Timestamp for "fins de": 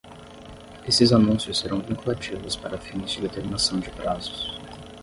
2.79-3.21